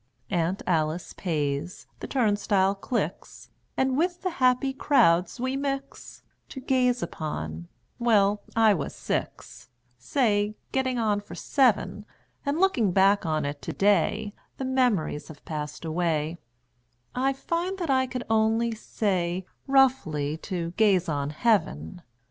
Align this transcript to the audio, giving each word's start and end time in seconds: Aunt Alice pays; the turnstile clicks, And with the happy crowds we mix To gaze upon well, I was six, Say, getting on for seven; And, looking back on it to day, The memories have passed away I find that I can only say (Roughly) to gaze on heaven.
Aunt 0.31 0.63
Alice 0.65 1.13
pays; 1.13 1.85
the 1.99 2.07
turnstile 2.07 2.73
clicks, 2.73 3.51
And 3.77 3.95
with 3.95 4.23
the 4.23 4.31
happy 4.31 4.73
crowds 4.73 5.39
we 5.39 5.55
mix 5.55 6.23
To 6.49 6.59
gaze 6.59 7.03
upon 7.03 7.67
well, 7.99 8.41
I 8.55 8.73
was 8.73 8.95
six, 8.95 9.69
Say, 9.99 10.55
getting 10.71 10.97
on 10.97 11.19
for 11.19 11.35
seven; 11.35 12.07
And, 12.43 12.59
looking 12.59 12.91
back 12.91 13.27
on 13.27 13.45
it 13.45 13.61
to 13.61 13.73
day, 13.73 14.33
The 14.57 14.65
memories 14.65 15.27
have 15.27 15.45
passed 15.45 15.85
away 15.85 16.39
I 17.13 17.31
find 17.31 17.77
that 17.77 17.91
I 17.91 18.07
can 18.07 18.23
only 18.27 18.71
say 18.73 19.45
(Roughly) 19.67 20.35
to 20.37 20.71
gaze 20.77 21.07
on 21.07 21.29
heaven. 21.29 22.01